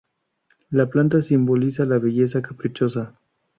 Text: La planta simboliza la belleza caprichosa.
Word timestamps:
La 0.71 0.89
planta 0.89 1.21
simboliza 1.21 1.85
la 1.85 1.99
belleza 1.99 2.41
caprichosa. 2.41 3.15